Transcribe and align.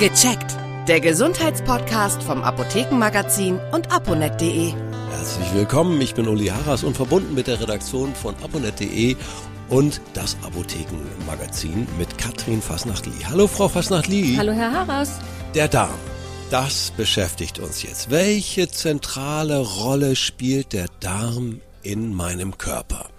Gecheckt. 0.00 0.56
Der 0.88 0.98
Gesundheitspodcast 0.98 2.22
vom 2.22 2.42
Apothekenmagazin 2.42 3.60
und 3.70 3.92
aponet.de. 3.92 4.72
Herzlich 5.10 5.52
willkommen, 5.52 6.00
ich 6.00 6.14
bin 6.14 6.26
Uli 6.26 6.46
Harras 6.46 6.84
und 6.84 6.96
verbunden 6.96 7.34
mit 7.34 7.48
der 7.48 7.60
Redaktion 7.60 8.14
von 8.14 8.34
aponet.de 8.42 9.14
und 9.68 10.00
das 10.14 10.38
Apothekenmagazin 10.42 11.86
mit 11.98 12.16
Katrin 12.16 12.62
Fasnachtli. 12.62 13.12
Hallo 13.28 13.46
Frau 13.46 13.68
Fasnachtli. 13.68 14.36
Hallo 14.38 14.52
Herr 14.52 14.72
Harras. 14.72 15.18
Der 15.54 15.68
Darm. 15.68 15.90
Das 16.50 16.92
beschäftigt 16.96 17.58
uns 17.58 17.82
jetzt. 17.82 18.10
Welche 18.10 18.70
zentrale 18.70 19.58
Rolle 19.58 20.16
spielt 20.16 20.72
der 20.72 20.86
Darm 21.00 21.60
in 21.82 22.14
meinem 22.14 22.56
Körper? 22.56 23.09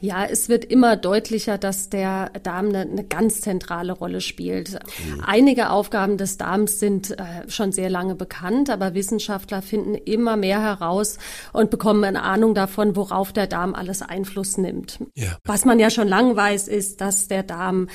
Ja, 0.00 0.24
es 0.24 0.48
wird 0.48 0.64
immer 0.64 0.96
deutlicher, 0.96 1.58
dass 1.58 1.90
der 1.90 2.30
Darm 2.42 2.68
eine, 2.68 2.80
eine 2.80 3.04
ganz 3.04 3.42
zentrale 3.42 3.92
Rolle 3.92 4.20
spielt. 4.20 4.72
Mhm. 4.72 5.22
Einige 5.24 5.70
Aufgaben 5.70 6.16
des 6.16 6.38
Darms 6.38 6.80
sind 6.80 7.10
äh, 7.12 7.48
schon 7.48 7.70
sehr 7.72 7.90
lange 7.90 8.14
bekannt, 8.14 8.70
aber 8.70 8.94
Wissenschaftler 8.94 9.60
finden 9.60 9.94
immer 9.94 10.36
mehr 10.36 10.62
heraus 10.62 11.18
und 11.52 11.70
bekommen 11.70 12.02
eine 12.04 12.22
Ahnung 12.22 12.54
davon, 12.54 12.96
worauf 12.96 13.32
der 13.32 13.46
Darm 13.46 13.74
alles 13.74 14.00
Einfluss 14.00 14.56
nimmt. 14.56 14.98
Ja. 15.14 15.36
Was 15.44 15.66
man 15.66 15.78
ja 15.78 15.90
schon 15.90 16.08
lange 16.08 16.34
weiß, 16.34 16.68
ist, 16.68 17.00
dass 17.00 17.28
der 17.28 17.42
Darm 17.42 17.88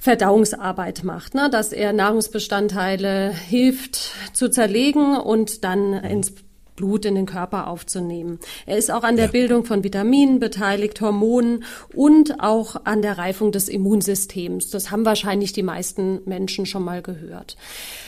Verdauungsarbeit 0.00 1.02
macht, 1.02 1.34
ne? 1.34 1.50
dass 1.50 1.72
er 1.72 1.92
Nahrungsbestandteile 1.92 3.30
hilft 3.30 4.12
zu 4.32 4.48
zerlegen 4.48 5.16
und 5.16 5.64
dann 5.64 5.90
mhm. 5.90 6.04
ins 6.04 6.32
Blut 6.78 7.04
in 7.04 7.16
den 7.16 7.26
Körper 7.26 7.66
aufzunehmen. 7.66 8.38
Er 8.64 8.78
ist 8.78 8.90
auch 8.90 9.02
an 9.02 9.16
der 9.16 9.26
ja. 9.26 9.30
Bildung 9.32 9.64
von 9.64 9.82
Vitaminen 9.82 10.38
beteiligt, 10.38 11.00
Hormonen 11.00 11.64
und 11.94 12.40
auch 12.40 12.84
an 12.84 13.02
der 13.02 13.18
Reifung 13.18 13.50
des 13.50 13.68
Immunsystems. 13.68 14.70
Das 14.70 14.90
haben 14.92 15.04
wahrscheinlich 15.04 15.52
die 15.52 15.64
meisten 15.64 16.20
Menschen 16.24 16.66
schon 16.66 16.84
mal 16.84 17.02
gehört. 17.02 17.56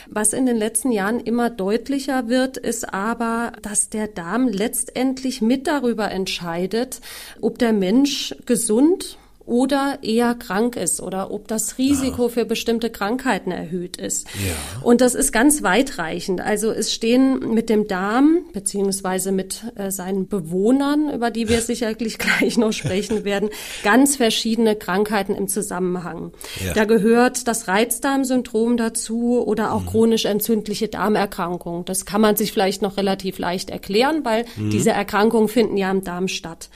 Was 0.08 0.32
in 0.32 0.46
den 0.46 0.56
letzten 0.56 0.92
Jahren 0.92 1.18
immer 1.20 1.50
deutlicher 1.50 2.28
wird, 2.28 2.56
ist 2.56 2.94
aber, 2.94 3.52
dass 3.62 3.90
der 3.90 4.06
Darm 4.06 4.46
letztendlich 4.48 5.42
mit 5.42 5.66
darüber 5.66 6.10
entscheidet, 6.10 7.00
ob 7.40 7.58
der 7.58 7.72
Mensch 7.72 8.34
gesund 8.46 9.18
oder 9.50 9.98
eher 10.02 10.34
krank 10.36 10.76
ist 10.76 11.02
oder 11.02 11.32
ob 11.32 11.48
das 11.48 11.76
Risiko 11.76 12.26
ah. 12.26 12.28
für 12.28 12.44
bestimmte 12.44 12.88
Krankheiten 12.88 13.50
erhöht 13.50 13.96
ist. 13.96 14.28
Ja. 14.34 14.54
Und 14.82 15.00
das 15.00 15.16
ist 15.16 15.32
ganz 15.32 15.64
weitreichend. 15.64 16.40
Also 16.40 16.70
es 16.70 16.94
stehen 16.94 17.52
mit 17.52 17.68
dem 17.68 17.88
Darm 17.88 18.44
beziehungsweise 18.52 19.32
mit 19.32 19.64
äh, 19.74 19.90
seinen 19.90 20.28
Bewohnern, 20.28 21.10
über 21.12 21.32
die 21.32 21.48
wir 21.48 21.60
sicherlich 21.60 22.18
gleich 22.18 22.58
noch 22.58 22.72
sprechen 22.72 23.24
werden, 23.24 23.50
ganz 23.82 24.16
verschiedene 24.16 24.76
Krankheiten 24.76 25.34
im 25.34 25.48
Zusammenhang. 25.48 26.30
Ja. 26.64 26.72
Da 26.74 26.84
gehört 26.84 27.48
das 27.48 27.66
Reizdarmsyndrom 27.66 28.76
dazu 28.76 29.44
oder 29.44 29.72
auch 29.72 29.82
mhm. 29.82 29.86
chronisch 29.86 30.26
entzündliche 30.26 30.86
Darmerkrankungen. 30.86 31.84
Das 31.86 32.06
kann 32.06 32.20
man 32.20 32.36
sich 32.36 32.52
vielleicht 32.52 32.82
noch 32.82 32.96
relativ 32.96 33.40
leicht 33.40 33.70
erklären, 33.70 34.24
weil 34.24 34.44
mhm. 34.56 34.70
diese 34.70 34.90
Erkrankungen 34.90 35.48
finden 35.48 35.76
ja 35.76 35.90
im 35.90 36.04
Darm 36.04 36.28
statt. 36.28 36.68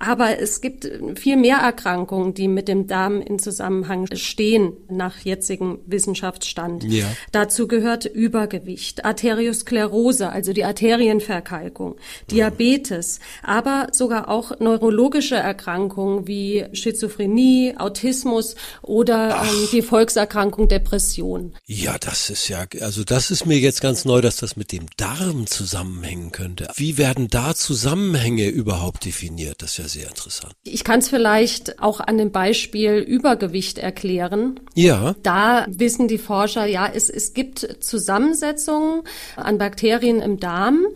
Aber 0.00 0.38
es 0.40 0.62
gibt 0.62 0.90
viel 1.16 1.36
mehr 1.36 1.58
Erkrankungen, 1.58 2.32
die 2.32 2.48
mit 2.48 2.68
dem 2.68 2.86
Darm 2.86 3.20
in 3.20 3.38
Zusammenhang 3.38 4.08
stehen, 4.16 4.72
nach 4.88 5.18
jetzigem 5.18 5.78
Wissenschaftsstand. 5.84 6.84
Ja. 6.84 7.06
Dazu 7.32 7.68
gehört 7.68 8.06
Übergewicht, 8.06 9.04
Arteriosklerose, 9.04 10.30
also 10.30 10.54
die 10.54 10.64
Arterienverkalkung, 10.64 11.96
Diabetes, 12.30 13.20
aber 13.42 13.88
sogar 13.92 14.28
auch 14.30 14.58
neurologische 14.58 15.36
Erkrankungen 15.36 16.26
wie 16.26 16.64
Schizophrenie, 16.72 17.74
Autismus 17.76 18.56
oder 18.80 19.42
ähm, 19.42 19.68
die 19.70 19.82
Volkserkrankung 19.82 20.68
Depression. 20.68 21.52
Ja, 21.66 21.98
das 21.98 22.30
ist 22.30 22.48
ja, 22.48 22.64
also 22.80 23.04
das 23.04 23.30
ist 23.30 23.44
mir 23.44 23.58
jetzt 23.58 23.82
ganz 23.82 24.06
neu, 24.06 24.22
dass 24.22 24.36
das 24.36 24.56
mit 24.56 24.72
dem 24.72 24.86
Darm 24.96 25.46
zusammenhängen 25.46 26.32
könnte. 26.32 26.68
Wie 26.76 26.96
werden 26.96 27.28
da 27.28 27.54
Zusammenhänge 27.54 28.48
überhaupt 28.48 29.04
definiert? 29.04 29.60
Das 29.60 29.72
ist 29.72 29.78
ja 29.78 29.89
sehr 29.92 30.08
interessant. 30.08 30.52
Ich 30.64 30.84
kann 30.84 31.00
es 31.00 31.08
vielleicht 31.08 31.80
auch 31.80 32.00
an 32.00 32.18
dem 32.18 32.32
Beispiel 32.32 32.98
Übergewicht 32.98 33.78
erklären. 33.78 34.60
Ja. 34.74 35.14
Da 35.22 35.66
wissen 35.68 36.08
die 36.08 36.18
Forscher, 36.18 36.66
ja, 36.66 36.90
es, 36.92 37.10
es 37.10 37.34
gibt 37.34 37.78
Zusammensetzungen 37.80 39.02
an 39.36 39.58
Bakterien 39.58 40.20
im 40.20 40.38
Darm 40.38 40.86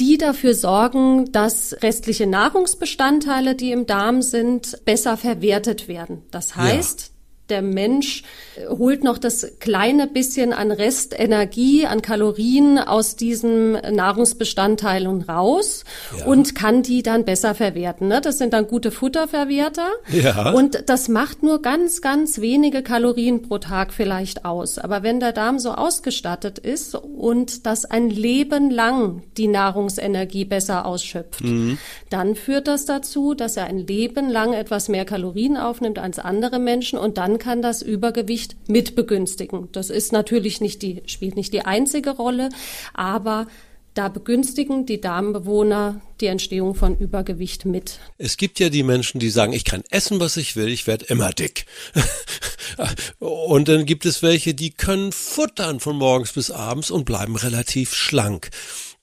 die 0.00 0.16
dafür 0.16 0.54
sorgen, 0.54 1.30
dass 1.30 1.76
restliche 1.82 2.26
Nahrungsbestandteile, 2.26 3.54
die 3.54 3.70
im 3.70 3.84
Darm 3.84 4.22
sind, 4.22 4.82
besser 4.86 5.18
verwertet 5.18 5.88
werden. 5.88 6.22
Das 6.30 6.56
heißt, 6.56 7.09
der 7.50 7.62
Mensch 7.62 8.22
äh, 8.56 8.66
holt 8.68 9.04
noch 9.04 9.18
das 9.18 9.58
kleine 9.58 10.06
bisschen 10.06 10.52
an 10.52 10.70
Restenergie, 10.70 11.86
an 11.86 12.02
Kalorien 12.02 12.78
aus 12.78 13.16
diesen 13.16 13.72
Nahrungsbestandteilen 13.72 15.22
raus 15.22 15.84
ja. 16.18 16.26
und 16.26 16.54
kann 16.54 16.82
die 16.82 17.02
dann 17.02 17.24
besser 17.24 17.54
verwerten. 17.54 18.08
Ne? 18.08 18.20
Das 18.20 18.38
sind 18.38 18.52
dann 18.52 18.66
gute 18.66 18.90
Futterverwerter. 18.90 19.88
Ja. 20.08 20.52
Und 20.52 20.84
das 20.88 21.08
macht 21.08 21.42
nur 21.42 21.62
ganz, 21.62 22.00
ganz 22.00 22.40
wenige 22.40 22.82
Kalorien 22.82 23.42
pro 23.42 23.58
Tag 23.58 23.92
vielleicht 23.92 24.44
aus. 24.44 24.78
Aber 24.78 25.02
wenn 25.02 25.20
der 25.20 25.32
Darm 25.32 25.58
so 25.58 25.72
ausgestattet 25.72 26.58
ist 26.58 26.94
und 26.94 27.66
das 27.66 27.84
ein 27.84 28.10
Leben 28.10 28.70
lang 28.70 29.22
die 29.36 29.48
Nahrungsenergie 29.48 30.44
besser 30.44 30.86
ausschöpft, 30.86 31.42
mhm. 31.42 31.78
dann 32.08 32.34
führt 32.34 32.68
das 32.68 32.84
dazu, 32.84 33.34
dass 33.34 33.56
er 33.56 33.64
ein 33.64 33.78
Leben 33.78 34.28
lang 34.30 34.52
etwas 34.52 34.88
mehr 34.88 35.04
Kalorien 35.04 35.56
aufnimmt 35.56 35.98
als 35.98 36.18
andere 36.18 36.58
Menschen 36.58 36.98
und 36.98 37.18
dann 37.18 37.38
kann 37.40 37.62
das 37.62 37.82
Übergewicht 37.82 38.54
mit 38.68 38.94
begünstigen. 38.94 39.68
Das 39.72 39.90
ist 39.90 40.12
natürlich 40.12 40.60
nicht 40.60 40.82
die, 40.82 41.02
spielt 41.06 41.34
nicht 41.34 41.52
die 41.52 41.62
einzige 41.62 42.10
Rolle, 42.10 42.50
aber 42.94 43.48
da 43.94 44.08
begünstigen 44.08 44.86
die 44.86 45.00
Darmbewohner 45.00 46.00
die 46.20 46.26
Entstehung 46.26 46.76
von 46.76 46.96
Übergewicht 46.96 47.64
mit. 47.64 47.98
Es 48.18 48.36
gibt 48.36 48.60
ja 48.60 48.68
die 48.68 48.84
Menschen, 48.84 49.18
die 49.18 49.30
sagen, 49.30 49.52
ich 49.52 49.64
kann 49.64 49.82
essen, 49.90 50.20
was 50.20 50.36
ich 50.36 50.54
will, 50.54 50.68
ich 50.68 50.86
werde 50.86 51.06
immer 51.06 51.30
dick. 51.30 51.66
und 53.18 53.68
dann 53.68 53.86
gibt 53.86 54.06
es 54.06 54.22
welche, 54.22 54.54
die 54.54 54.70
können 54.70 55.10
futtern 55.10 55.80
von 55.80 55.96
morgens 55.96 56.32
bis 56.32 56.52
abends 56.52 56.92
und 56.92 57.04
bleiben 57.04 57.34
relativ 57.34 57.94
schlank. 57.94 58.50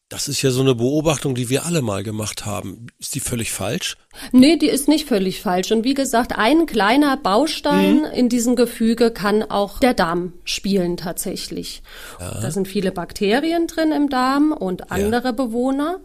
Das 0.10 0.30
ist 0.30 0.42
ja 0.42 0.52
so 0.52 0.62
eine 0.62 0.74
Beobachtung, 0.74 1.36
die 1.36 1.50
wir 1.50 1.66
alle 1.66 1.82
mal 1.82 2.02
gemacht 2.02 2.46
haben. 2.46 2.88
Ist 2.98 3.14
die 3.16 3.20
völlig 3.20 3.52
falsch? 3.52 3.98
Nee, 4.32 4.56
die 4.56 4.70
ist 4.70 4.88
nicht 4.88 5.06
völlig 5.06 5.42
falsch. 5.42 5.72
Und 5.72 5.84
wie 5.84 5.94
gesagt, 5.94 6.38
ein 6.38 6.66
kleiner 6.66 7.18
Baustein 7.18 8.00
mhm. 8.00 8.06
in 8.14 8.30
diesem 8.30 8.56
Gefüge 8.56 9.12
kann 9.12 9.44
auch 9.44 9.80
der 9.80 9.94
Darm 9.94 10.34
spielen 10.46 10.96
tatsächlich. 10.96 11.84
Ja. 12.22 12.40
Da 12.40 12.52
sind 12.52 12.70
viele 12.70 12.94
Bakterien 12.94 13.68
drin 13.68 13.92
im 13.92 14.10
Darm 14.10 14.54
und 14.54 14.92
andere 14.92 15.26
ja. 15.26 15.32
Bewohner, 15.34 16.00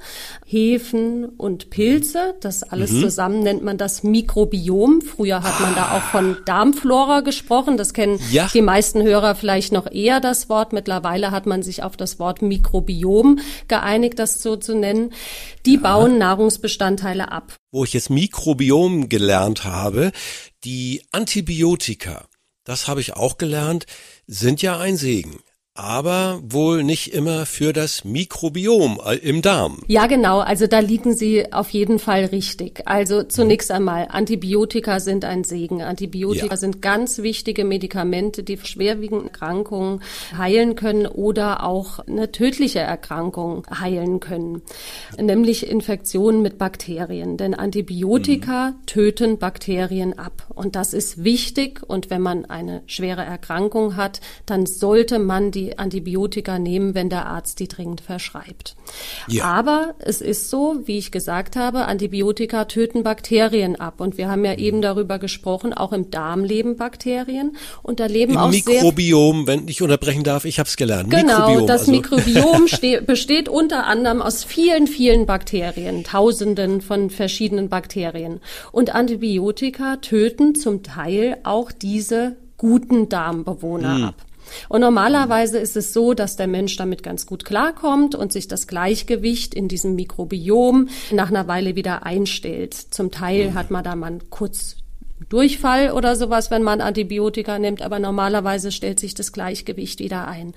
Hefen 0.44 1.24
und 1.24 1.70
Pilze. 1.70 2.34
Das 2.40 2.64
alles 2.64 2.90
mhm. 2.90 3.02
zusammen 3.02 3.42
nennt 3.44 3.62
man 3.62 3.78
das 3.78 4.02
Mikrobiom. 4.02 5.00
Früher 5.02 5.44
hat 5.44 5.60
man 5.60 5.76
da 5.76 5.96
auch 5.96 6.02
von 6.10 6.38
Darmflora 6.44 7.20
gesprochen. 7.20 7.76
Das 7.76 7.94
kennen 7.94 8.18
ja. 8.32 8.48
die 8.52 8.62
meisten 8.62 9.02
Hörer 9.02 9.36
vielleicht 9.36 9.72
noch 9.72 9.90
eher 9.90 10.18
das 10.18 10.48
Wort. 10.48 10.72
Mittlerweile 10.72 11.30
hat 11.30 11.46
man 11.46 11.62
sich 11.62 11.84
auf 11.84 11.96
das 11.96 12.18
Wort 12.18 12.42
Mikrobiom 12.42 13.38
geeinigt, 13.68 13.91
das 14.18 14.42
so 14.42 14.56
zu 14.56 14.74
nennen. 14.74 15.12
Die 15.66 15.76
bauen 15.76 16.18
Nahrungsbestandteile 16.18 17.30
ab 17.30 17.56
wo 17.72 17.84
ich 17.84 17.94
jetzt 17.94 18.10
Mikrobiom 18.10 19.08
gelernt 19.08 19.64
habe, 19.64 20.12
die 20.62 21.02
Antibiotika, 21.10 22.28
das 22.64 22.86
habe 22.86 23.00
ich 23.00 23.14
auch 23.14 23.38
gelernt, 23.38 23.86
sind 24.26 24.62
ja 24.62 24.78
ein 24.78 24.96
Segen 24.96 25.40
aber 25.74 26.40
wohl 26.44 26.84
nicht 26.84 27.14
immer 27.14 27.46
für 27.46 27.72
das 27.72 28.04
Mikrobiom 28.04 29.00
äh, 29.06 29.16
im 29.16 29.40
Darm. 29.40 29.78
Ja, 29.86 30.06
genau. 30.06 30.40
Also 30.40 30.66
da 30.66 30.80
liegen 30.80 31.16
Sie 31.16 31.50
auf 31.50 31.70
jeden 31.70 31.98
Fall 31.98 32.26
richtig. 32.26 32.82
Also 32.84 33.22
zunächst 33.22 33.70
einmal, 33.70 34.08
Antibiotika 34.10 35.00
sind 35.00 35.24
ein 35.24 35.44
Segen. 35.44 35.80
Antibiotika 35.80 36.46
ja. 36.48 36.56
sind 36.58 36.82
ganz 36.82 37.18
wichtige 37.18 37.64
Medikamente, 37.64 38.42
die 38.42 38.58
schwerwiegende 38.58 39.28
Erkrankungen 39.28 40.02
heilen 40.36 40.76
können 40.76 41.06
oder 41.06 41.64
auch 41.64 42.00
eine 42.00 42.30
tödliche 42.32 42.80
Erkrankung 42.80 43.66
heilen 43.70 44.20
können, 44.20 44.60
nämlich 45.18 45.66
Infektionen 45.66 46.42
mit 46.42 46.58
Bakterien. 46.58 47.38
Denn 47.38 47.54
Antibiotika 47.54 48.70
mhm. 48.70 48.86
töten 48.86 49.38
Bakterien 49.38 50.18
ab. 50.18 50.48
Und 50.54 50.76
das 50.76 50.92
ist 50.92 51.24
wichtig. 51.24 51.80
Und 51.86 52.10
wenn 52.10 52.20
man 52.20 52.44
eine 52.44 52.82
schwere 52.86 53.24
Erkrankung 53.24 53.96
hat, 53.96 54.20
dann 54.44 54.66
sollte 54.66 55.18
man 55.18 55.50
die 55.50 55.61
die 55.62 55.78
Antibiotika 55.78 56.58
nehmen, 56.58 56.94
wenn 56.94 57.08
der 57.08 57.26
Arzt 57.26 57.60
die 57.60 57.68
dringend 57.68 58.00
verschreibt. 58.00 58.74
Ja. 59.28 59.44
Aber 59.44 59.94
es 59.98 60.20
ist 60.20 60.50
so, 60.50 60.80
wie 60.84 60.98
ich 60.98 61.12
gesagt 61.12 61.56
habe, 61.56 61.86
Antibiotika 61.86 62.64
töten 62.64 63.02
Bakterien 63.02 63.76
ab. 63.76 64.00
Und 64.00 64.18
wir 64.18 64.28
haben 64.28 64.44
ja 64.44 64.54
eben 64.54 64.82
darüber 64.82 65.18
gesprochen, 65.18 65.72
auch 65.72 65.92
im 65.92 66.10
Darm 66.10 66.44
leben 66.44 66.76
Bakterien. 66.76 67.56
Und 67.82 68.00
da 68.00 68.06
leben 68.06 68.32
Im 68.32 68.38
auch 68.38 68.50
Mikrobiom, 68.50 69.46
wenn 69.46 69.68
ich 69.68 69.82
unterbrechen 69.82 70.24
darf, 70.24 70.44
ich 70.44 70.58
habe 70.58 70.68
es 70.68 70.76
gelernt. 70.76 71.10
Genau, 71.10 71.48
Mikrobiom, 71.48 71.66
das 71.66 71.80
also. 71.82 71.92
Mikrobiom 71.92 72.66
besteht 73.06 73.48
unter 73.48 73.86
anderem 73.86 74.20
aus 74.20 74.44
vielen, 74.44 74.86
vielen 74.86 75.26
Bakterien, 75.26 76.04
Tausenden 76.04 76.80
von 76.80 77.10
verschiedenen 77.10 77.68
Bakterien. 77.68 78.40
Und 78.72 78.94
Antibiotika 78.94 79.96
töten 79.96 80.54
zum 80.54 80.82
Teil 80.82 81.38
auch 81.44 81.70
diese 81.70 82.36
guten 82.56 83.08
Darmbewohner 83.08 83.96
hm. 83.96 84.04
ab. 84.04 84.14
Und 84.68 84.80
normalerweise 84.80 85.58
ist 85.58 85.76
es 85.76 85.92
so, 85.92 86.14
dass 86.14 86.36
der 86.36 86.46
Mensch 86.46 86.76
damit 86.76 87.02
ganz 87.02 87.26
gut 87.26 87.44
klarkommt 87.44 88.14
und 88.14 88.32
sich 88.32 88.48
das 88.48 88.66
Gleichgewicht 88.66 89.54
in 89.54 89.68
diesem 89.68 89.94
Mikrobiom 89.94 90.88
nach 91.10 91.28
einer 91.28 91.48
Weile 91.48 91.76
wieder 91.76 92.04
einstellt. 92.04 92.74
Zum 92.74 93.10
Teil 93.10 93.54
hat 93.54 93.70
man 93.70 93.84
da 93.84 93.96
mal 93.96 94.18
kurz 94.30 94.76
Durchfall 95.28 95.92
oder 95.92 96.16
sowas, 96.16 96.50
wenn 96.50 96.62
man 96.62 96.80
Antibiotika 96.80 97.58
nimmt, 97.58 97.80
aber 97.80 97.98
normalerweise 97.98 98.72
stellt 98.72 99.00
sich 99.00 99.14
das 99.14 99.32
Gleichgewicht 99.32 100.00
wieder 100.00 100.28
ein. 100.28 100.52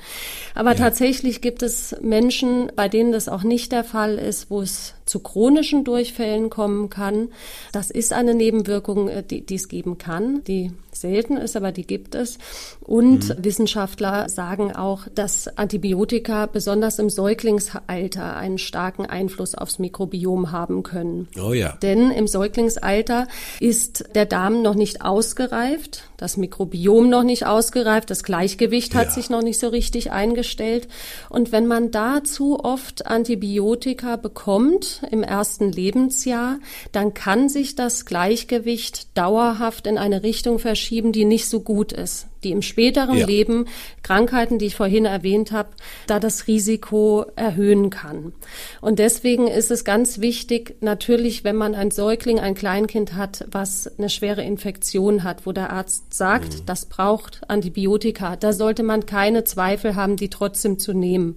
Aber 0.54 0.72
ja. 0.72 0.78
tatsächlich 0.78 1.42
gibt 1.42 1.64
es 1.64 1.96
Menschen, 2.02 2.72
bei 2.76 2.90
denen 2.90 3.12
das 3.12 3.30
auch 3.30 3.44
nicht 3.44 3.72
der 3.72 3.84
Fall 3.84 4.16
ist, 4.16 4.50
wo 4.50 4.62
es 4.62 4.95
zu 5.06 5.20
chronischen 5.20 5.84
Durchfällen 5.84 6.50
kommen 6.50 6.90
kann. 6.90 7.30
Das 7.72 7.92
ist 7.92 8.12
eine 8.12 8.34
Nebenwirkung, 8.34 9.08
äh, 9.08 9.24
die, 9.24 9.46
die 9.46 9.56
es 9.56 9.68
geben 9.68 9.98
kann, 9.98 10.44
die 10.44 10.72
selten 10.92 11.38
ist, 11.38 11.56
aber 11.56 11.72
die 11.72 11.86
gibt 11.86 12.16
es. 12.16 12.38
Und 12.82 13.30
mhm. 13.30 13.44
Wissenschaftler 13.44 14.30
sagen 14.30 14.76
auch, 14.76 15.08
dass 15.14 15.48
Antibiotika 15.58 16.46
besonders 16.46 17.00
im 17.00 17.10
Säuglingsalter 17.10 18.36
einen 18.36 18.58
starken 18.58 19.06
Einfluss 19.06 19.56
aufs 19.56 19.78
Mikrobiom 19.78 20.52
haben 20.52 20.84
können. 20.84 21.28
Oh 21.40 21.54
ja. 21.54 21.78
Denn 21.82 22.12
im 22.12 22.28
Säuglingsalter 22.28 23.28
ist 23.60 24.06
der 24.16 24.26
Darm 24.26 24.62
noch 24.62 24.76
nicht 24.76 25.02
ausgereift, 25.02 26.04
das 26.18 26.38
Mikrobiom 26.38 27.10
noch 27.10 27.24
nicht 27.24 27.46
ausgereift, 27.46 28.10
das 28.10 28.24
Gleichgewicht 28.24 28.96
hat 28.96 29.08
ja. 29.08 29.12
sich 29.12 29.30
noch 29.30 29.44
nicht 29.44 29.60
so 29.60 29.68
richtig 29.68 30.12
eingestellt. 30.12 30.88
Und 31.30 31.52
wenn 31.52 31.68
man 31.68 31.92
da 31.92 32.24
zu 32.24 32.60
oft 32.64 33.06
Antibiotika 33.06 34.16
bekommt 34.16 34.95
im 35.12 35.24
ersten 35.24 35.72
Lebensjahr, 35.72 36.60
dann 36.92 37.14
kann 37.14 37.50
sich 37.50 37.76
das 37.76 38.06
Gleichgewicht 38.06 39.18
dauerhaft 39.18 39.88
in 39.88 39.98
eine 39.98 40.24
Richtung 40.24 40.60
verschieben, 40.60 41.12
die 41.12 41.26
nicht 41.26 41.48
so 41.48 41.62
gut 41.62 41.92
ist 41.92 42.28
die 42.46 42.52
im 42.52 42.62
späteren 42.62 43.18
ja. 43.18 43.26
Leben 43.26 43.66
Krankheiten, 44.04 44.60
die 44.60 44.68
ich 44.68 44.76
vorhin 44.76 45.06
erwähnt 45.06 45.52
habe, 45.52 45.70
da 46.08 46.20
das 46.20 46.48
Risiko 46.48 47.26
erhöhen 47.36 47.90
kann. 47.90 48.34
Und 48.80 49.00
deswegen 49.00 49.48
ist 49.48 49.72
es 49.72 49.84
ganz 49.84 50.22
wichtig, 50.22 50.78
natürlich, 50.80 51.44
wenn 51.44 51.58
man 51.58 51.76
ein 51.76 51.92
Säugling, 51.92 52.40
ein 52.40 52.56
Kleinkind 52.56 53.16
hat, 53.16 53.46
was 53.52 53.92
eine 53.98 54.10
schwere 54.10 54.44
Infektion 54.44 55.24
hat, 55.24 55.46
wo 55.46 55.52
der 55.52 55.72
Arzt 55.72 56.14
sagt, 56.14 56.54
mhm. 56.54 56.66
das 56.68 56.86
braucht 56.86 57.42
Antibiotika, 57.50 58.36
da 58.36 58.54
sollte 58.54 58.84
man 58.84 59.06
keine 59.06 59.44
Zweifel 59.44 59.96
haben, 59.96 60.16
die 60.16 60.30
trotzdem 60.30 60.78
zu 60.80 60.94
nehmen. 60.94 61.36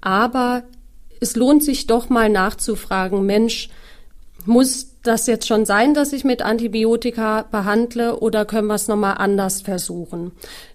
Aber 0.00 0.62
es 1.20 1.36
lohnt 1.36 1.62
sich 1.62 1.86
doch 1.86 2.08
mal 2.08 2.28
nachzufragen, 2.28 3.24
Mensch, 3.24 3.68
muss 4.46 4.88
das 5.02 5.26
jetzt 5.26 5.46
schon 5.46 5.64
sein, 5.64 5.94
dass 5.94 6.12
ich 6.12 6.24
mit 6.24 6.42
Antibiotika 6.42 7.42
behandle 7.50 8.18
oder 8.18 8.44
können 8.44 8.68
wir 8.68 8.74
es 8.74 8.88
nochmal 8.88 9.16
anders 9.18 9.62
versuchen? 9.62 10.32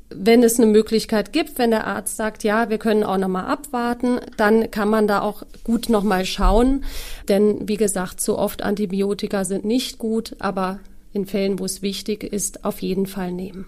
Wenn 0.09 0.43
es 0.43 0.59
eine 0.59 0.67
Möglichkeit 0.67 1.33
gibt, 1.33 1.57
wenn 1.57 1.71
der 1.71 1.87
Arzt 1.87 2.15
sagt, 2.15 2.43
ja, 2.43 2.69
wir 2.69 2.77
können 2.77 3.03
auch 3.03 3.17
nochmal 3.17 3.45
abwarten, 3.45 4.19
dann 4.37 4.69
kann 4.69 4.87
man 4.87 5.07
da 5.07 5.21
auch 5.21 5.43
gut 5.63 5.89
nochmal 5.89 6.25
schauen. 6.25 6.83
Denn 7.27 7.67
wie 7.67 7.77
gesagt, 7.77 8.21
so 8.21 8.37
oft 8.37 8.61
Antibiotika 8.61 9.45
sind 9.45 9.65
nicht 9.65 9.97
gut, 9.97 10.35
aber 10.39 10.79
in 11.11 11.25
Fällen, 11.25 11.59
wo 11.59 11.65
es 11.65 11.81
wichtig 11.81 12.23
ist, 12.23 12.65
auf 12.65 12.81
jeden 12.81 13.07
Fall 13.07 13.31
nehmen. 13.31 13.65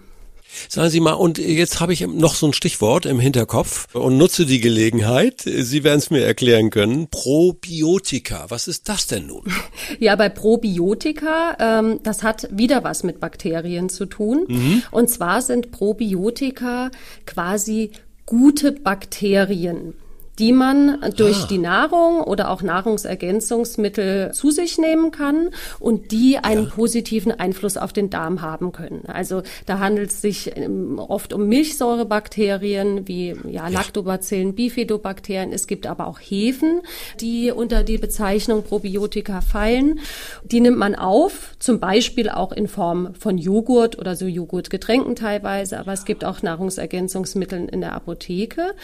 Sagen 0.68 0.90
Sie 0.90 1.00
mal, 1.00 1.12
und 1.12 1.38
jetzt 1.38 1.80
habe 1.80 1.92
ich 1.92 2.06
noch 2.06 2.34
so 2.34 2.46
ein 2.46 2.52
Stichwort 2.52 3.06
im 3.06 3.20
Hinterkopf 3.20 3.94
und 3.94 4.16
nutze 4.16 4.46
die 4.46 4.60
Gelegenheit. 4.60 5.42
Sie 5.42 5.84
werden 5.84 5.98
es 5.98 6.10
mir 6.10 6.24
erklären 6.24 6.70
können. 6.70 7.08
Probiotika, 7.08 8.46
was 8.48 8.68
ist 8.68 8.88
das 8.88 9.06
denn 9.06 9.26
nun? 9.26 9.44
Ja, 10.00 10.16
bei 10.16 10.28
Probiotika, 10.28 11.56
ähm, 11.58 12.00
das 12.02 12.22
hat 12.22 12.48
wieder 12.50 12.84
was 12.84 13.02
mit 13.02 13.20
Bakterien 13.20 13.88
zu 13.88 14.06
tun. 14.06 14.44
Mhm. 14.48 14.82
Und 14.90 15.08
zwar 15.10 15.42
sind 15.42 15.70
Probiotika 15.70 16.90
quasi 17.26 17.90
gute 18.26 18.72
Bakterien 18.72 19.94
die 20.38 20.52
man 20.52 20.98
durch 21.16 21.44
ah. 21.44 21.46
die 21.50 21.58
Nahrung 21.58 22.22
oder 22.22 22.50
auch 22.50 22.62
Nahrungsergänzungsmittel 22.62 24.32
zu 24.32 24.50
sich 24.50 24.78
nehmen 24.78 25.10
kann 25.10 25.50
und 25.80 26.12
die 26.12 26.38
einen 26.38 26.64
ja. 26.64 26.70
positiven 26.70 27.32
Einfluss 27.32 27.76
auf 27.76 27.92
den 27.92 28.10
Darm 28.10 28.40
haben 28.40 28.72
können. 28.72 29.04
Also 29.06 29.42
da 29.66 29.80
handelt 29.80 30.10
es 30.10 30.20
sich 30.20 30.56
ähm, 30.56 30.98
oft 30.98 31.32
um 31.32 31.48
Milchsäurebakterien 31.48 33.08
wie 33.08 33.34
ja, 33.48 33.68
Lactobacillen, 33.68 34.54
Bifidobakterien. 34.54 35.52
Es 35.52 35.66
gibt 35.66 35.86
aber 35.86 36.06
auch 36.06 36.20
Hefen, 36.20 36.82
die 37.20 37.50
unter 37.50 37.82
die 37.82 37.98
Bezeichnung 37.98 38.62
Probiotika 38.62 39.40
fallen. 39.40 40.00
Die 40.44 40.60
nimmt 40.60 40.78
man 40.78 40.94
auf, 40.94 41.56
zum 41.58 41.80
Beispiel 41.80 42.28
auch 42.28 42.52
in 42.52 42.68
Form 42.68 43.14
von 43.14 43.38
Joghurt 43.38 43.98
oder 43.98 44.14
so 44.14 44.26
Joghurtgetränken 44.26 45.16
teilweise, 45.16 45.80
aber 45.80 45.92
es 45.92 46.04
gibt 46.04 46.24
auch 46.24 46.42
Nahrungsergänzungsmittel 46.42 47.68
in 47.70 47.80
der 47.80 47.94
Apotheke. 47.94 48.74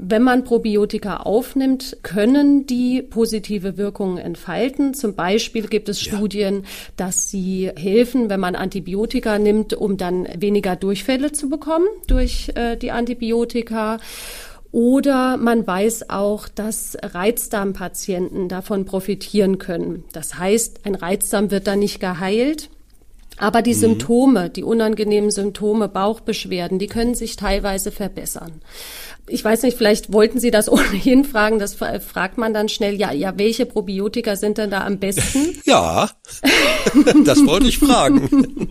Wenn 0.00 0.22
man 0.22 0.44
Probiotika 0.44 0.87
aufnimmt, 1.26 1.98
können 2.02 2.66
die 2.66 3.02
positive 3.02 3.76
Wirkungen 3.76 4.18
entfalten. 4.18 4.94
Zum 4.94 5.14
Beispiel 5.14 5.66
gibt 5.66 5.88
es 5.88 6.04
ja. 6.04 6.16
Studien, 6.16 6.64
dass 6.96 7.30
sie 7.30 7.70
helfen, 7.76 8.30
wenn 8.30 8.40
man 8.40 8.54
Antibiotika 8.54 9.38
nimmt, 9.38 9.74
um 9.74 9.96
dann 9.96 10.28
weniger 10.38 10.76
Durchfälle 10.76 11.32
zu 11.32 11.48
bekommen 11.48 11.86
durch 12.06 12.50
äh, 12.54 12.76
die 12.76 12.90
Antibiotika. 12.90 13.98
Oder 14.70 15.38
man 15.38 15.66
weiß 15.66 16.10
auch, 16.10 16.46
dass 16.48 16.96
Reizdarmpatienten 17.02 18.48
davon 18.48 18.84
profitieren 18.84 19.58
können. 19.58 20.04
Das 20.12 20.38
heißt, 20.38 20.80
ein 20.84 20.94
Reizdarm 20.94 21.50
wird 21.50 21.66
dann 21.66 21.78
nicht 21.78 22.00
geheilt, 22.00 22.68
aber 23.38 23.62
die 23.62 23.74
mhm. 23.74 23.78
Symptome, 23.78 24.50
die 24.50 24.64
unangenehmen 24.64 25.30
Symptome, 25.30 25.88
Bauchbeschwerden, 25.88 26.78
die 26.78 26.86
können 26.86 27.14
sich 27.14 27.36
teilweise 27.36 27.90
verbessern 27.90 28.60
ich 29.28 29.44
weiß 29.44 29.62
nicht, 29.62 29.76
vielleicht 29.76 30.12
wollten 30.12 30.40
Sie 30.40 30.50
das 30.50 30.68
ohnehin 30.72 31.24
fragen, 31.24 31.58
das 31.58 31.74
fragt 31.74 32.38
man 32.38 32.54
dann 32.54 32.68
schnell, 32.68 32.94
ja, 32.94 33.12
ja, 33.12 33.34
welche 33.36 33.66
Probiotika 33.66 34.36
sind 34.36 34.58
denn 34.58 34.70
da 34.70 34.84
am 34.84 34.98
besten? 34.98 35.56
Ja, 35.64 36.08
das 37.24 37.44
wollte 37.44 37.68
ich 37.68 37.78
fragen. 37.78 38.68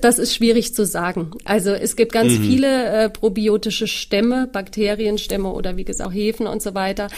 Das 0.00 0.18
ist 0.18 0.34
schwierig 0.34 0.74
zu 0.74 0.86
sagen. 0.86 1.32
Also 1.44 1.70
es 1.70 1.94
gibt 1.94 2.12
ganz 2.12 2.38
mhm. 2.38 2.42
viele 2.42 2.86
äh, 2.86 3.10
probiotische 3.10 3.86
Stämme, 3.86 4.48
Bakterienstämme 4.50 5.50
oder 5.52 5.76
wie 5.76 5.84
gesagt 5.84 6.08
auch 6.08 6.12
Hefen 6.12 6.46
und 6.46 6.62
so 6.62 6.74
weiter. 6.74 7.08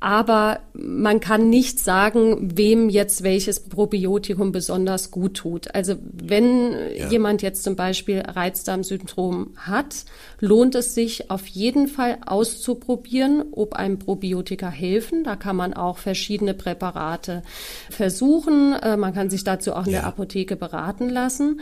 Aber 0.00 0.60
man 0.74 1.20
kann 1.20 1.48
nicht 1.48 1.78
sagen, 1.78 2.50
wem 2.56 2.88
jetzt 2.88 3.22
welches 3.22 3.60
Probiotikum 3.60 4.50
besonders 4.50 5.10
gut 5.10 5.34
tut. 5.34 5.74
Also 5.74 5.94
wenn 6.02 6.72
ja. 6.96 7.08
jemand 7.08 7.42
jetzt 7.42 7.62
zum 7.62 7.76
Beispiel 7.76 8.20
Reizdarmsyndrom 8.20 9.52
hat, 9.56 10.04
lohnt 10.40 10.74
es 10.74 10.94
sich 10.94 11.30
auf 11.30 11.46
jeden 11.52 11.86
Fall 11.86 12.18
auszuprobieren, 12.24 13.44
ob 13.52 13.74
einem 13.74 13.98
Probiotika 13.98 14.68
helfen. 14.68 15.24
Da 15.24 15.36
kann 15.36 15.56
man 15.56 15.74
auch 15.74 15.98
verschiedene 15.98 16.54
Präparate 16.54 17.42
versuchen. 17.90 18.72
Äh, 18.74 18.96
man 18.96 19.14
kann 19.14 19.30
sich 19.30 19.44
dazu 19.44 19.74
auch 19.74 19.86
in 19.86 19.92
ja. 19.92 20.00
der 20.00 20.08
Apotheke 20.08 20.56
beraten 20.56 21.08
lassen. 21.08 21.60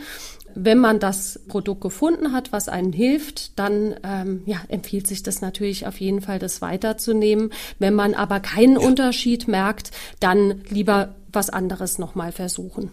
Wenn 0.55 0.79
man 0.79 0.99
das 0.99 1.39
Produkt 1.47 1.81
gefunden 1.81 2.31
hat, 2.31 2.51
was 2.51 2.69
einen 2.69 2.93
hilft, 2.93 3.57
dann 3.59 3.95
ähm, 4.03 4.43
ja, 4.45 4.61
empfiehlt 4.67 5.07
sich 5.07 5.23
das 5.23 5.41
natürlich 5.41 5.87
auf 5.87 5.99
jeden 5.99 6.21
Fall, 6.21 6.39
das 6.39 6.61
weiterzunehmen. 6.61 7.51
Wenn 7.79 7.93
man 7.93 8.13
aber 8.13 8.39
keinen 8.39 8.79
ja. 8.79 8.85
Unterschied 8.85 9.47
merkt, 9.47 9.91
dann 10.19 10.61
lieber 10.69 11.15
was 11.31 11.49
anderes 11.49 11.99
nochmal 11.99 12.31
versuchen. 12.31 12.91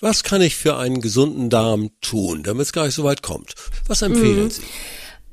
Was 0.00 0.22
kann 0.22 0.42
ich 0.42 0.56
für 0.56 0.76
einen 0.76 1.00
gesunden 1.00 1.48
Darm 1.50 1.90
tun, 2.00 2.42
damit 2.42 2.66
es 2.66 2.72
gar 2.72 2.84
nicht 2.84 2.94
so 2.94 3.04
weit 3.04 3.22
kommt? 3.22 3.54
Was 3.86 4.02
empfehlen 4.02 4.44
mhm. 4.44 4.50
Sie? 4.50 4.62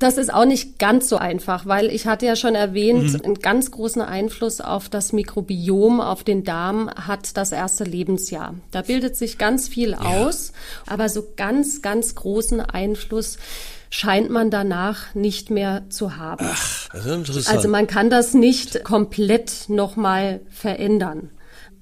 Das 0.02 0.18
ist 0.18 0.34
auch 0.34 0.46
nicht 0.46 0.80
ganz 0.80 1.08
so 1.08 1.16
einfach, 1.16 1.64
weil 1.64 1.86
ich 1.86 2.08
hatte 2.08 2.26
ja 2.26 2.34
schon 2.34 2.56
erwähnt, 2.56 3.12
mhm. 3.12 3.20
einen 3.24 3.34
ganz 3.36 3.70
großen 3.70 4.02
Einfluss 4.02 4.60
auf 4.60 4.88
das 4.88 5.12
Mikrobiom, 5.12 6.00
auf 6.00 6.24
den 6.24 6.42
Darm 6.42 6.90
hat 6.90 7.36
das 7.36 7.52
erste 7.52 7.84
Lebensjahr. 7.84 8.56
Da 8.72 8.82
bildet 8.82 9.16
sich 9.16 9.38
ganz 9.38 9.68
viel 9.68 9.90
ja. 9.90 10.00
aus, 10.00 10.52
aber 10.86 11.08
so 11.08 11.22
ganz, 11.36 11.82
ganz 11.82 12.16
großen 12.16 12.60
Einfluss 12.60 13.38
scheint 13.90 14.28
man 14.28 14.50
danach 14.50 15.14
nicht 15.14 15.50
mehr 15.50 15.84
zu 15.88 16.16
haben. 16.16 16.48
Ach. 16.50 16.88
Also 17.54 17.68
man 17.68 17.86
kann 17.86 18.10
das 18.10 18.34
nicht 18.34 18.82
komplett 18.82 19.68
nochmal 19.68 20.40
verändern. 20.50 21.30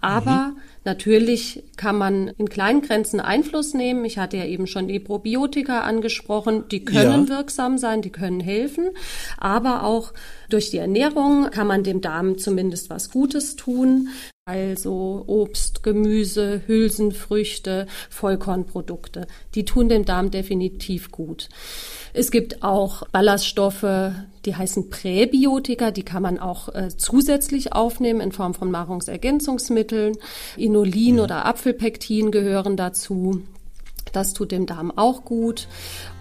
Aber 0.01 0.53
mhm. 0.55 0.61
Natürlich 0.85 1.63
kann 1.77 1.99
man 1.99 2.29
in 2.29 2.49
kleinen 2.49 2.81
Grenzen 2.81 3.21
Einfluss 3.21 3.75
nehmen. 3.75 4.05
Ich 4.07 4.17
hatte 4.17 4.39
ja 4.39 4.47
eben 4.47 4.67
schon 4.67 4.89
die 4.89 4.99
Probiotika 4.99 5.81
angesprochen. 5.81 6.69
Die 6.69 6.85
können 6.85 7.27
ja. 7.27 7.29
wirksam 7.29 7.77
sein, 7.77 8.01
die 8.01 8.11
können 8.11 8.41
helfen. 8.41 8.89
Aber 9.37 9.85
auch 9.85 10.15
durch 10.49 10.71
die 10.71 10.79
Ernährung 10.79 11.51
kann 11.51 11.67
man 11.67 11.85
dem 11.85 12.01
Darm 12.01 12.39
zumindest 12.39 12.89
was 12.89 13.11
Gutes 13.11 13.57
tun. 13.57 14.09
Also 14.51 15.23
Obst, 15.29 15.85
Gemüse, 15.85 16.63
Hülsenfrüchte, 16.67 17.87
Vollkornprodukte. 18.09 19.29
Die 19.55 19.65
tun 19.65 19.89
dem 19.89 20.05
Darm 20.05 20.33
definitiv 20.33 21.13
gut. 21.13 21.49
Es 22.15 22.33
gibt 22.33 22.65
auch 22.65 23.07
Ballaststoffe, 23.13 24.11
die 24.45 24.57
heißen 24.57 24.91
Präbiotika, 24.91 25.93
die 25.93 26.03
kann 26.03 26.25
man 26.25 26.41
auch 26.41 26.69
äh, 26.75 26.89
zusätzlich 26.97 27.75
aufnehmen 27.75 28.21
in 28.21 28.33
Form 28.33 28.55
von 28.55 28.73
Nahrungsergänzungsmitteln. 28.73 30.17
Inulin 30.57 31.19
ja. 31.19 31.23
oder 31.23 31.47
Apfelpektin 31.47 32.33
gehören 32.33 32.77
dazu. 32.77 33.43
Das 34.13 34.33
tut 34.33 34.51
dem 34.51 34.67
Darm 34.67 34.91
auch 34.91 35.25
gut. 35.25 35.69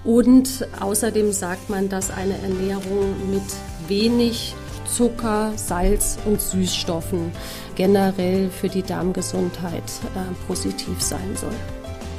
Und 0.04 0.68
außerdem 0.80 1.32
sagt 1.32 1.72
man, 1.72 1.90
dass 1.90 2.12
eine 2.12 2.38
Ernährung 2.44 3.16
mit 3.32 3.42
wenig 3.88 4.54
Zucker, 4.90 5.54
Salz 5.56 6.18
und 6.26 6.42
Süßstoffen 6.42 7.32
generell 7.80 8.50
für 8.50 8.68
die 8.68 8.84
Darmgesundheit 8.84 9.84
äh, 10.14 10.48
positiv 10.48 11.02
sein 11.02 11.36
soll. 11.36 11.56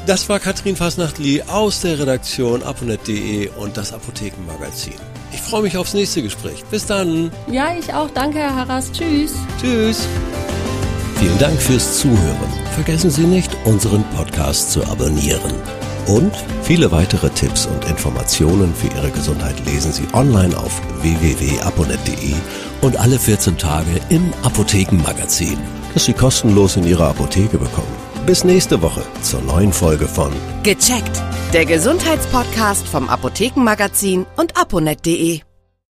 Das 0.06 0.26
war 0.30 0.40
Katrin 0.40 0.74
Fasnachtli 0.74 1.42
aus 1.42 1.82
der 1.82 1.98
Redaktion 1.98 2.62
aponet.de 2.62 3.50
und 3.58 3.76
das 3.76 3.92
Apothekenmagazin. 3.92 4.94
Ich 5.32 5.42
freue 5.42 5.60
mich 5.60 5.76
aufs 5.76 5.92
nächste 5.92 6.22
Gespräch. 6.22 6.64
Bis 6.70 6.86
dann. 6.86 7.30
Ja, 7.46 7.74
ich 7.78 7.92
auch. 7.92 8.08
Danke, 8.10 8.38
Herr 8.38 8.56
Harras. 8.56 8.90
Tschüss. 8.90 9.34
Tschüss. 9.60 10.08
Vielen 11.16 11.38
Dank 11.38 11.60
fürs 11.60 11.98
Zuhören. 11.98 12.48
Vergessen 12.74 13.10
Sie 13.10 13.26
nicht, 13.26 13.54
unseren 13.66 14.02
Podcast 14.16 14.72
zu 14.72 14.82
abonnieren. 14.84 15.52
Und 16.06 16.32
viele 16.70 16.92
weitere 16.92 17.28
Tipps 17.30 17.66
und 17.66 17.84
Informationen 17.86 18.72
für 18.72 18.86
Ihre 18.96 19.10
Gesundheit 19.10 19.56
lesen 19.66 19.92
Sie 19.92 20.06
online 20.12 20.56
auf 20.56 20.80
www.aponet.de 21.02 22.32
und 22.80 22.96
alle 22.96 23.18
14 23.18 23.58
Tage 23.58 23.90
im 24.08 24.32
Apothekenmagazin, 24.44 25.58
das 25.94 26.04
Sie 26.04 26.12
kostenlos 26.12 26.76
in 26.76 26.86
Ihrer 26.86 27.08
Apotheke 27.08 27.58
bekommen. 27.58 27.92
Bis 28.24 28.44
nächste 28.44 28.80
Woche 28.82 29.02
zur 29.20 29.40
neuen 29.40 29.72
Folge 29.72 30.06
von 30.06 30.30
Gecheckt. 30.62 31.20
Der 31.52 31.64
Gesundheitspodcast 31.64 32.86
vom 32.86 33.08
Apothekenmagazin 33.08 34.24
und 34.36 34.56
aponet.de. 34.56 35.40